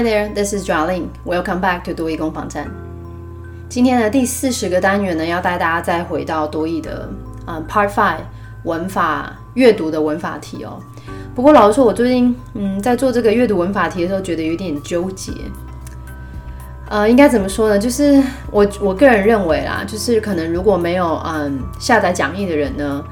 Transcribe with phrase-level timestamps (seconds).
[0.00, 1.10] Hi there, this is Jolin.
[1.26, 2.66] Welcome back to 多益攻防站。
[3.68, 7.06] 今天的第四十个单元呢，要带大家再回到多益的
[7.46, 8.20] 嗯 Part Five
[8.64, 10.80] 文法阅读的文法题哦。
[11.34, 15.32] 不过老实说，我最近嗯在做这个阅读文法题的时候，觉得有点纠结。
[16.88, 17.78] 呃，应该怎么说呢？
[17.78, 23.04] 就是我我个人认为啦，就是可能如果没有嗯下载讲义的人呢，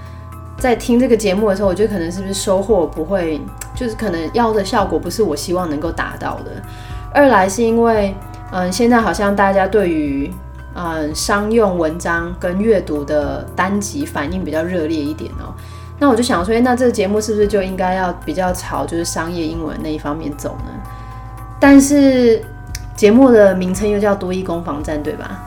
[0.57, 3.39] 在听这个节目的时候，我觉得可能是不是收获不会，
[3.77, 6.51] 就是可能要的效果不是我希望能够达到的。
[7.13, 8.15] 二来是因为
[8.53, 10.31] 嗯现在好像大家对于
[10.75, 15.55] 嗯商用文章跟阅读的单集反应比较热烈一点哦。
[15.99, 20.73] 那我就想说，那这个节目是不是就应该要比较朝就是商业英文那一方面走呢？
[21.61, 22.43] 但是。
[22.99, 25.41] 节目的名称又叫多一攻防战，对吧？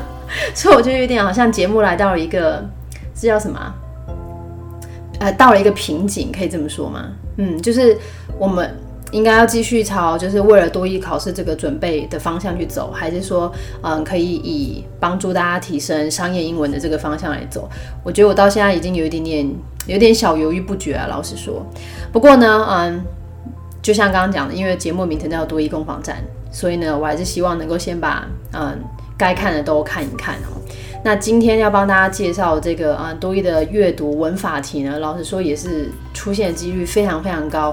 [0.52, 2.62] 所以我就有点好像节目来到了一个，
[3.14, 3.74] 这叫什么？
[5.18, 7.06] 呃，到了一个瓶颈，可以这么说吗？
[7.38, 7.96] 嗯，就是
[8.38, 8.76] 我们
[9.12, 17.68] 应该要继续朝就是为了多一考试这个准备的方向去走，还是说，嗯，可以以帮助大家提升商业英文的这个方向来走？
[18.04, 19.50] 我觉得我到现在已经有一点点
[19.86, 21.64] 有点小犹豫不决啊，老实说。
[22.12, 23.02] 不过呢，嗯，
[23.82, 26.16] 就像刚刚讲的，因为节目名称叫多一攻防战。
[26.52, 28.76] 所以呢，我还是希望能够先把嗯
[29.16, 30.58] 该看的都看一看哦。
[31.04, 37.72] 那今天要帮大家介绍这个啊多义的阅读文法题呢，老实说也是出现几率非常非常高，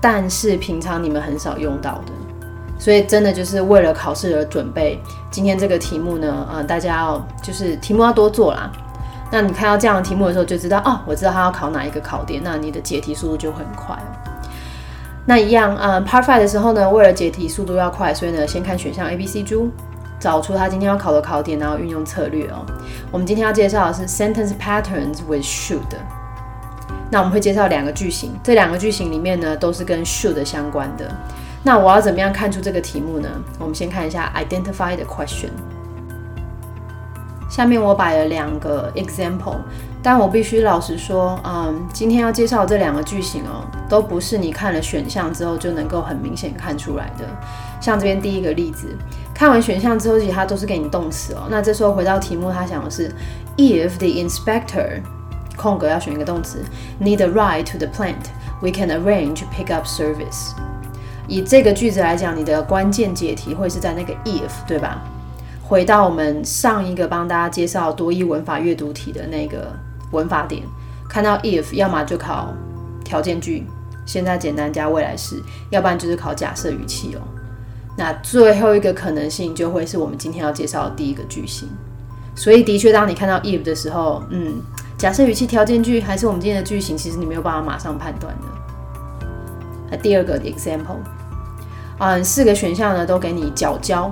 [0.00, 2.12] 但是平常你们很少用到的。
[2.78, 5.00] 所以真的就是为了考试而准备。
[5.30, 8.70] 今天这个题目呢，呃，大家要就是题目要多做啦。
[9.32, 13.96] 那你看到这样的题目的时候，就知道哦，我知道他要考哪一个考点，那你的解题速度就很快。
[15.24, 19.56] 那一样，嗯，Part Five 的时候呢，为了解题速度要快，所以呢，先看选项 A、B、C、D，
[20.20, 22.64] 找出他今天要考的考点，然后运用策略哦。
[23.10, 25.80] 我们今天要介绍的是 Sentence Patterns with should。
[27.10, 31.08] 那我们会介绍两个句型，这两个句型里面呢，都是跟 should 相关的。
[31.62, 33.28] 那我要怎么样看出这个题目呢？
[33.58, 35.50] 我们先看一下 Identify the question。
[37.48, 39.56] 下面我摆了两个 example。
[40.02, 47.24] 但我必须老实说，嗯，今天要介绍这两个句型哦，都不是你看了选项之后就能够很明显看出来的。
[47.80, 48.96] 像这边第一个例子，
[49.34, 51.48] 看完选项之后，其实它都是给你动词哦。
[51.50, 53.12] 那这时候回到题目，它想的是
[53.56, 55.02] ，If the inspector
[55.56, 56.64] 空格要选一个动词
[57.00, 60.52] ，need a ride to the plant，we can arrange pick up service。
[61.26, 65.02] 以这个句子来讲，你的关键解题会是在那个 if，对吧？
[65.62, 69.72] 回到我们上一个帮大家介绍多义文法阅读题的那个。
[70.12, 70.62] 文法点
[71.08, 72.54] 看到 if，要么就考
[73.04, 73.66] 条件句，
[74.06, 77.20] 现在简单加未来式，要不然就是考假设语气哦。
[77.98, 81.68] 那最后一个可能性就会是我们今天要介绍的第一个句型。
[82.36, 84.60] 所以的确，当你看到 if 的时候，嗯，
[84.98, 89.26] 假设语气、条件句还是我们今天的句型，其实你没有办法马上判断的。
[89.90, 90.98] 那第二个 example，
[91.98, 94.10] 嗯，四个选项呢都给你角交，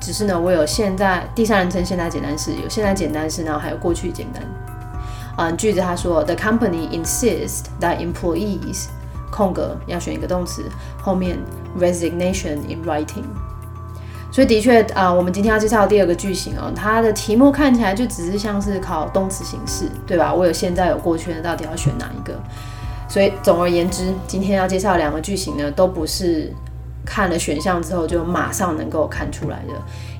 [0.00, 4.42] 只是呢我有现在第三人称现在简单式，有现在简单式，然后还有过去简单。
[5.36, 8.86] 嗯，句子他说，The company insists that employees
[9.30, 10.64] 空格要选一个动词，
[11.02, 11.38] 后面
[11.78, 13.24] resignation in writing。
[14.36, 20.30] 所以的确啊，我们今天要介绍第二个句型哦，它的题目看起来就只是像是考动词形式，对吧？
[20.30, 22.38] 我有现在有过去，到底要选哪一个？
[23.08, 26.52] 所以总而言之，今天要介绍两个句型呢，都不是
[27.02, 29.72] 看了选项之后就马上能够看出来的，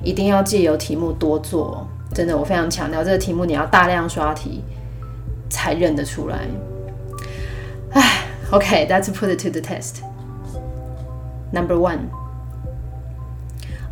[0.03, 1.87] 一定要借由题目多做。
[2.11, 4.63] 真的，我非常强调这个题目你要大量刷题。
[5.49, 6.39] 才认得出来。
[7.93, 10.01] 唉，OK，that's put it to the test.
[11.53, 11.99] Number one，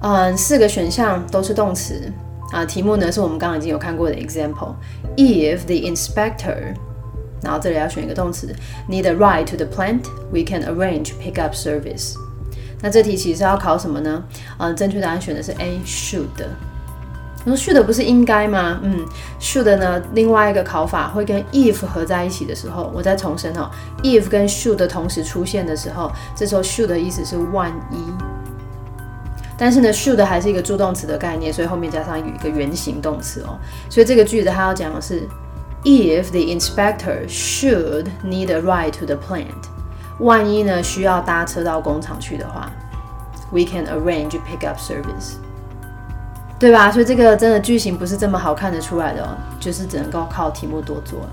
[0.08, 2.00] 嗯，四个选项都是动词
[2.52, 2.64] 啊。
[2.64, 4.76] 题目呢是我们刚刚已经有看过的 example。
[5.18, 6.76] If the inspector，
[7.42, 8.56] 然后这里要选一个动词
[8.88, 12.14] ，need a ride to the plant，we can arrange pickup service。
[12.84, 14.24] 那这题其实要考什么呢？
[14.60, 16.28] 嗯，正确答案选的是 A，should。
[17.44, 18.80] 说 should 不是应该吗？
[18.84, 19.04] 嗯
[19.40, 20.00] ，should 呢？
[20.14, 23.72] 另外一个考法会跟 if 合在一起的时候，我再重申哦
[24.04, 28.35] ，if 跟 should 同时出现的时候，这时候 should 的意思是万一。
[29.58, 33.58] 但是呢，should 还是一个助动词的概念，所以后面加上有一个原形动词哦。
[33.90, 35.28] 所以这个句子它要讲的是
[35.84, 39.46] ，if the inspector should need a ride to the plant，
[40.20, 42.72] 万一呢需要搭车到工厂去的话
[43.52, 45.36] ，we can arrange pickup service。
[46.58, 46.90] 对吧？
[46.90, 51.30] 所以这个真的句型不是这么好看得出来的哦，就是只能够靠题目多做了。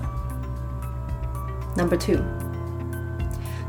[1.77, 2.17] Number two，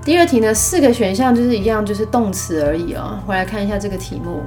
[0.04, 3.18] 第二题呢，四个选项就是一样，就是动词而已哦。
[3.26, 4.42] 回来看一下这个题目，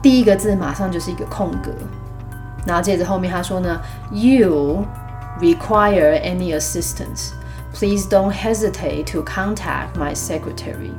[0.00, 1.72] 第一个字马上就是一个空格，
[2.64, 3.80] 然后接着后面他说呢
[4.12, 4.84] ，You
[5.40, 7.30] require any assistance?
[7.74, 10.92] Please don't hesitate to contact my secretary.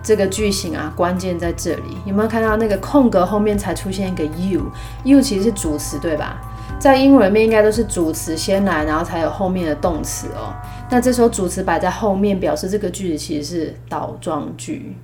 [0.00, 6.40] 这个句型啊，关键在这里，有没有看到那个空格后面才出现一个 you？you 其实是主词，对吧？
[6.78, 10.52] 在英文里面应该都是主词先来，然后才有后面的动词哦。
[10.90, 14.96] 那这时候主词摆在后面，表示这个句子其实是倒装句。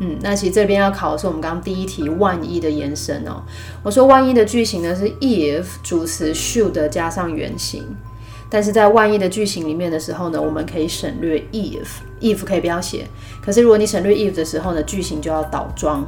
[0.00, 3.40] 嗯，那其实这边要考的是我们刚刚第一题万一的延伸哦。
[3.84, 7.84] 我说万一的句型呢是 if 主词 should 加上原形，
[8.50, 13.06] 但是在万一的句型里面的时候呢，我们可以省略 if，if 可以不要写。
[13.40, 16.04] 可是如果你省略 if 的时候呢，句型就要倒装。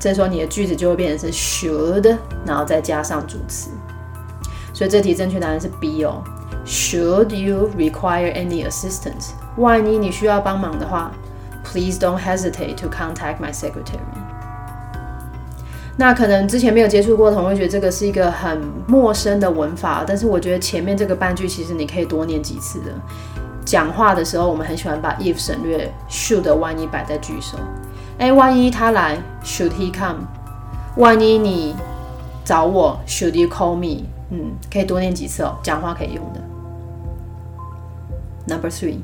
[0.00, 2.16] 这时候你的句子就会变成是 should，
[2.46, 3.70] 然后再加上主词。
[4.72, 6.24] 所以这题正确答案是 B 哦。
[6.64, 9.32] Should you require any assistance？
[9.56, 11.12] 万一你需要帮忙的话
[11.64, 14.00] ，Please don't hesitate to contact my secretary。
[15.96, 22.86] 那可能之前没有接触过的同学觉得这个是一个很陌生的文法，但是我觉得前面这个半句其实你可以多念几次的。
[23.66, 27.58] 讲话的时候，我们很喜欢把 if 省略，should 万一摆在句首。
[28.20, 30.26] 哎，万一他来，Should he come？
[30.98, 31.74] 万一你
[32.44, 34.04] 找我，Should you call me？
[34.28, 36.40] 嗯，可以多念几次哦，讲话可以用的。
[38.46, 38.98] Number three，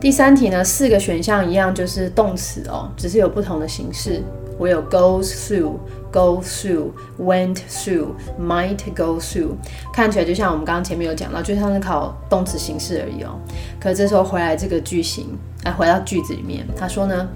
[0.00, 4.22] 第三题呢，四个选项一样，就是动词哦，只是有不同的形式。
[4.56, 9.50] 我有 goes through，go through，went through，might go through，
[9.92, 13.38] 看起来就像我们刚刚前面有讲到，就像是考动词形式而已哦。
[13.78, 17.28] 可这时候回来这个句型，哎，回到句子里面，他说呢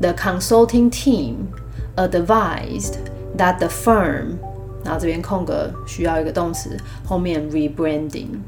[0.00, 1.48] ？The consulting team
[1.96, 2.94] advised
[3.36, 4.36] that the firm，
[4.84, 8.38] 然后这边空格需要一个动词，后面 rebranding。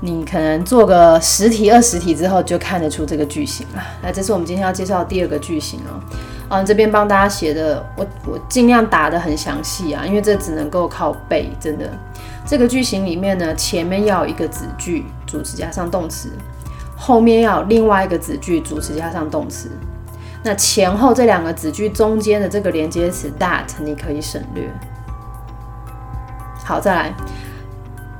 [0.00, 3.82] 你可能做个十题、二十题之后，就看得出这个句型了。
[4.02, 5.98] 那这是我们今天要介绍的第二个句型哦。
[6.50, 11.90] 嗯，这边帮大家写的，我我尽量打的很详细啊，因为这只能够靠背，真的。
[12.46, 16.28] 这个句型里面呢，前面要一个子句，主词加上动词。
[17.06, 19.70] 后面要有另外一个子句，主词加上动词。
[20.42, 24.66] 那前后这两个子句中间的这个连接词 that 你可以省略。
[26.64, 27.14] 好，再来，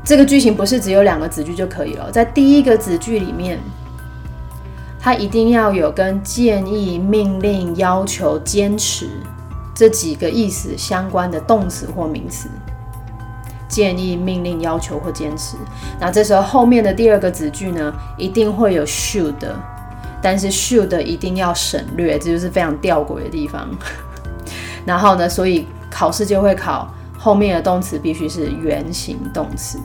[0.04, 3.58] 这个句型不是只有两个子句就可以了，在第一个子句里面，
[5.00, 9.08] 它一定要有跟建议、命令、要求、坚持
[9.74, 12.50] 这几个意思相关的动词或名词。
[13.74, 15.56] 建议、命令、要求或坚持。
[15.98, 19.34] 那这时候后面的第二个子句呢，一定会有 should，
[20.22, 23.68] 但是 should 一定要省略，这就是非常吊诡的地方。
[24.86, 26.88] 然后呢，所以考试就会考
[27.18, 29.80] 后面的动词必须是原形动词。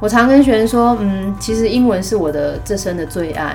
[0.00, 3.54] 我常跟学生说，嗯，其实英文是我的这生的最爱。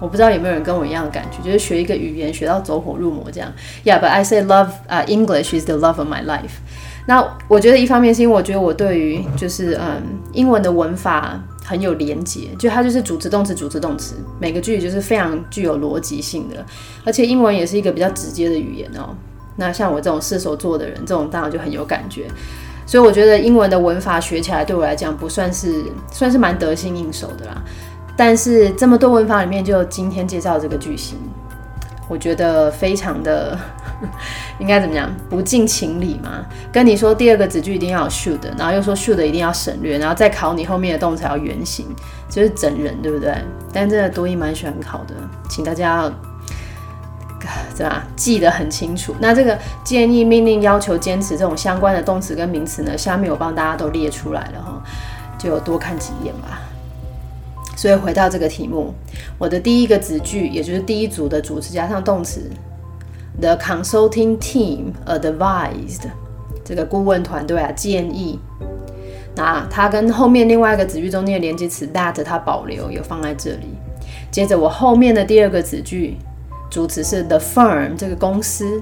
[0.00, 3.52] 我不知道有没有人跟我一样的感觉，就是学一个语言学到走火入魔这样。
[3.84, 6.58] Yeah, but I say love, uh, English is the love of my life.
[7.06, 10.02] 那我觉得一方面是因为我觉得我对于就是嗯
[10.32, 16.64] 英文的文法很有连结，就它就是主词动词主词动词，每个句子就是非常具有逻辑性的，
[17.04, 19.14] 而且英文也是一个比较直接的语言哦。
[19.56, 22.28] 那像我这种射手座的人，这种当然就很有感觉，
[22.86, 27.62] 所以我觉得英文的文法学起来对我来讲不算是算是蛮得心应手的啦。
[28.16, 31.18] 但是这么多文法里面，就今天介绍这个句型。
[32.08, 33.56] 我觉得非常的
[34.58, 36.44] 应该怎么讲，不近情理嘛。
[36.72, 41.86] 跟你说第二个子句一定要有 should，然后又说 should 一定要省略，然后再考你后面的动词要原形，
[42.28, 43.34] 就是整人，对不对？
[43.72, 45.14] 但真的多一蛮喜欢考的，
[45.48, 46.12] 请大家要
[47.74, 49.14] 怎么记得很清楚。
[49.20, 54.82] 那这个建议、命令、要求、坚持这种相关的动词跟名词呢，下面我帮大家都列出来了哈，
[55.38, 56.60] 就多看几眼吧。
[57.76, 58.92] 所以回到这个题目，
[59.38, 62.50] 我的第一个子句，也就是第一组的主词加上动词
[63.40, 66.02] ，the consulting team advised，
[66.64, 68.38] 这个顾问团队啊建议，
[69.34, 73.68] 那它跟后面另外一个子句中间的连接词 that 它保留有放在这里。
[74.30, 76.16] 接着我后面的第二个子句，
[76.70, 78.80] 主词是 the firm 这个公司，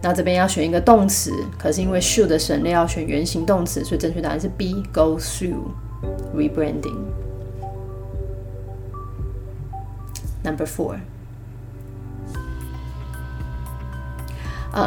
[0.00, 5.72] 那这边要选一个动词，可是因为 should 省略要选原形动词，所以正确答案是 B go through
[6.34, 6.96] rebranding。
[10.42, 10.96] Number four，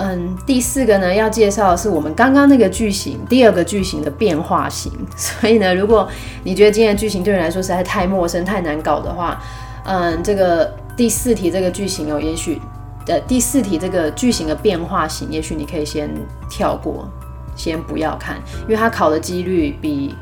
[0.04, 4.92] 嗯，第四个呢，要介绍的是我们刚刚那个句型，第二个句型的变化型。
[5.18, 6.08] 所以呢，如果
[6.44, 9.42] 你觉得今天的句型对你来说实在太陌生、太难搞的话，
[9.86, 12.62] 嗯，这个第四题这个句型哦，也许
[13.08, 16.10] 呃第四题这个句型的变化型，也许你可以先
[16.50, 17.10] 跳过，
[17.56, 20.16] 先不要看，因为它考的几率比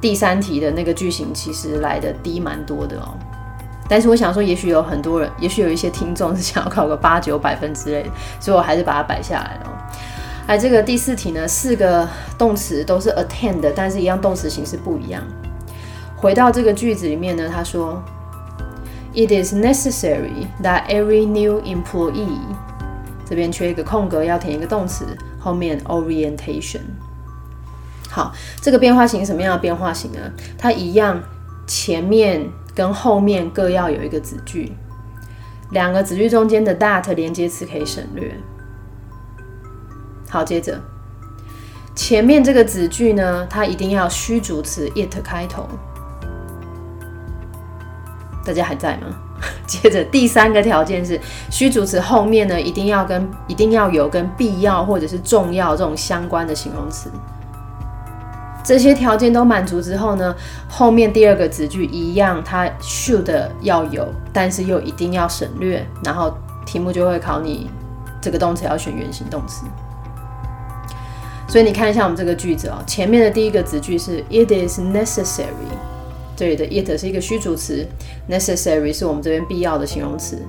[0.00, 3.14] 第三题的那个句型其实来的低蛮多的哦。
[3.88, 8.10] 但是我想说，也许有很多人，也许有一些听众是想要考个八九百分之类的，
[8.40, 9.70] 所以我还是把它摆下来了。
[10.46, 15.22] 哎，这个第四题呢，四个动词都是 attend，但是一样动词形式不一样。
[16.16, 18.02] 回到这个句子里面呢，他说
[19.14, 22.38] ，It is necessary that every new employee，
[23.28, 25.04] 这边缺一个空格，要填一个动词，
[25.38, 26.80] 后面 orientation。
[28.08, 30.18] 好，这个变化型什么样的变化型呢？
[30.58, 31.22] 它一样，
[31.66, 34.72] 前面跟后面各要有一个子句，
[35.70, 38.34] 两个子句中间的 that 连接词可以省略。
[40.28, 40.80] 好，接着。
[41.94, 45.68] 前面这个子句呢，它一定要虚主词 it 开头。
[48.44, 49.08] 大家还在吗？
[49.66, 57.10] 接着第三个条件是，虚主词后面呢，一定要跟一定要有跟必要或者是重要这种相关的形容词。
[58.64, 60.34] 这些条件都满足之后呢，
[60.68, 65.84] 后面第二个子句一样，它 should 要有，但是又一定要省略。
[66.04, 66.32] 然后
[66.64, 67.68] 题目就会考你
[68.20, 69.64] 这个动词要选原形动词。
[71.48, 75.44] 所以你看一下我们这个句子哦，前面的第一个子句是 It is necessary，
[76.34, 77.86] 这里的 it 是一个虚主词
[78.30, 80.40] ，necessary 是我们这边必要的形容词，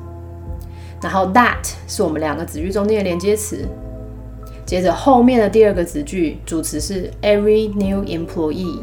[1.01, 3.67] 然后 that 是我们两个子句中间的连接词，
[4.65, 8.79] 接着后面的第二个子句主词是 every new employee，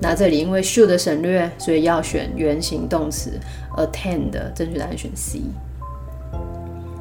[0.00, 3.32] 那这里因为 should 省略，所以要选原形动词
[3.76, 5.42] attend，正确答案选 C。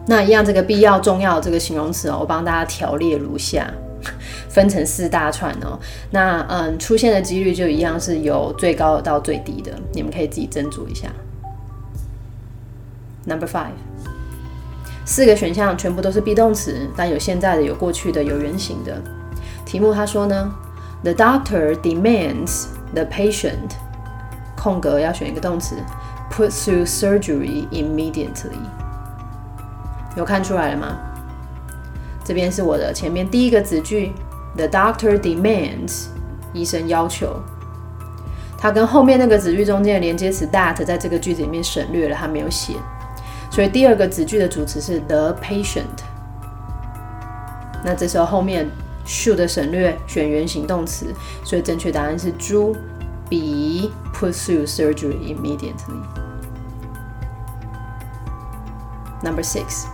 [0.08, 3.74] 那一样这个必要重要这个形容词哦，我帮大家条列如下。
[4.48, 5.78] 分成四大串哦，
[6.12, 11.10] 那嗯，出现的几率就一样是由最高到最低的，你们可以自己斟酌一下。
[13.26, 13.74] Number five，
[15.10, 19.01] 四个选项全部都是 be 动词，但有现在的，有过去的，有原形的。
[19.66, 20.54] 题目他说呢
[21.01, 23.72] ，The doctor demands the patient，
[24.56, 25.78] 空格要选一个动词
[26.32, 28.60] ，put through surgery immediately。
[30.16, 30.96] 有看出来了吗？
[32.24, 34.13] 这边是我的前面第一个子句
[34.56, 36.10] ，The doctor demands，
[36.54, 37.36] 医生要求。
[38.60, 42.74] 它跟后面那个子句中间的连接词 that 在这个句子里面省略了，它没有写。
[43.50, 45.86] 所以第二个子句的主词是 the patient。
[47.84, 48.70] 那这时候后面
[49.06, 51.08] should 省略，选原形动词，
[51.44, 52.74] 所以正确答案是 d
[53.29, 56.01] be pursue surgery immediately。
[59.24, 59.86] Number six。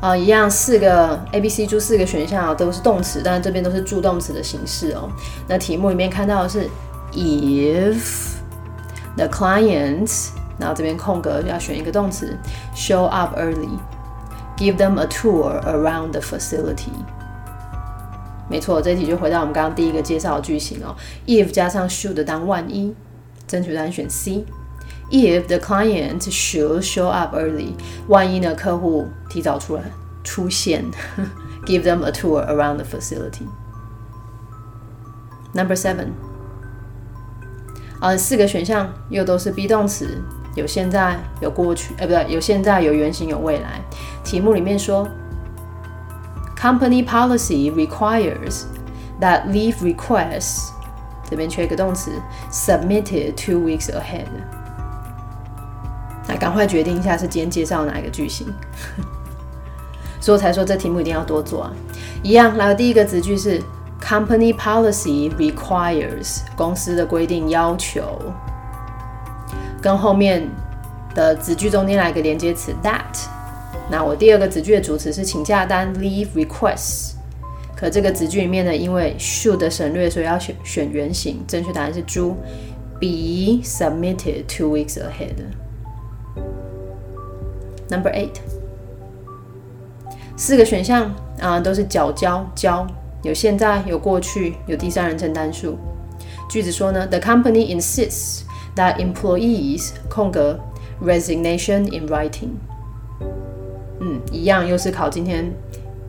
[0.00, 5.10] 啊，一样四个 A、B、C、D 四个选项都是动词，但是这边都是助动词的形式哦。
[5.46, 6.66] 那题目里面看到的是
[7.12, 8.34] if
[9.16, 10.30] the clients，
[10.60, 12.36] 然后这边空格要选一个动词
[12.76, 16.92] ，show up early，give them a tour around the facility。
[18.48, 20.94] 没错，这题就回到我们刚刚第一个介绍的句型哦
[21.26, 22.94] ，if 加上 should 当万一，
[23.46, 24.44] 正确答案选 C。
[25.12, 27.72] If the client should show up early，
[28.06, 29.82] 万一呢客户提早出来
[30.22, 30.84] 出现
[31.66, 33.46] ，give them a tour around the facility。
[35.52, 36.10] Number seven，
[37.98, 40.22] 啊，四个选项又都是 be 动词，
[40.54, 43.80] 有现在，有过去，哎，不对，有现在，有原型，有未来。
[44.24, 45.08] 题目里面说
[46.58, 48.64] ，company policy requires
[49.20, 50.70] that leave requests，
[51.28, 52.10] 这边缺一个动词
[52.50, 54.26] ，submitted two weeks ahead。
[56.28, 58.46] 来，赶快决定一下是今天介绍哪一个句型，
[60.20, 61.72] 所以我才说这题目一定要多做啊。
[62.22, 63.62] 一样，来，第一个子句是
[64.02, 68.18] company policy requires，公司的规定要求，
[69.80, 70.46] 跟后面
[71.14, 73.26] 的子句中间来个连接词 that。
[73.90, 77.14] 那我第二个子句的主词是请假单 leave request，
[77.76, 82.36] 可这个子句里面呢，因为 should 省略，所以要选选原形，正确答案是猪
[83.00, 85.34] be submitted two weeks ahead。
[87.88, 88.36] Number eight，
[90.36, 92.86] 四个选项啊都是角交交，
[93.24, 95.76] 有现在有过去有第三人称单数。
[96.48, 98.42] 句子说呢，The company insists
[98.94, 100.58] employees 空格
[101.02, 102.50] resignation in writing。
[104.00, 105.52] 嗯，一样又是考今天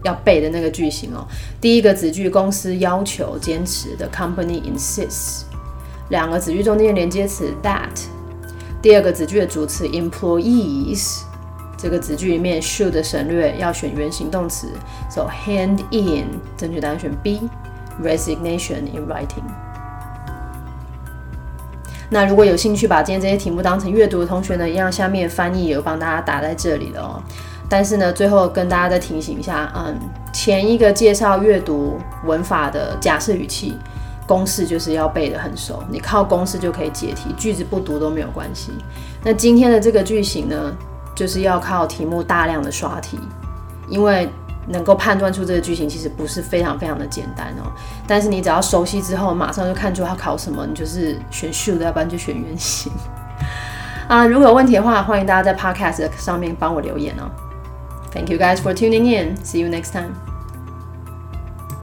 [0.03, 1.27] 要背的那个句型哦。
[1.59, 5.43] 第一个子句公司要求坚持的 company insists，
[6.09, 7.89] 两个子句中间连接词 that，
[8.81, 11.23] 第二个子句的主词 employees。
[11.77, 14.67] 这个子句里面 should 省略，要选原形动词
[15.09, 19.43] ，so hand in 正确答案选 B，resignation in writing。
[22.11, 27.23] 那如果有兴趣把今天这些题目当成阅读的同学呢，一样下面翻译也有帮大家打在这里了哦。
[27.69, 29.97] 但是呢，最后跟大家再提醒一下，嗯，
[30.33, 33.77] 前一个介绍阅读文法的假设语气
[34.27, 38.73] 公式就是要背得很熟，你靠公式就可以解题，句子不读都没有关系。
[39.23, 40.75] 那今天的这个句型呢？
[41.13, 43.19] 就是要靠题目大量的刷题，
[43.89, 44.27] 因为
[44.67, 47.71] 能够判断出这个剧情其实不是非常非常的简单哦。
[48.07, 52.91] 但是你只要熟悉之后，马上就看出它考什么，你就是选 should，要不然就选原型。
[54.07, 57.29] 啊，如果有问题的话，欢迎大家在 podcast 上面帮我留言哦。
[58.11, 59.37] Thank you guys for tuning in.
[59.37, 60.30] See you next time.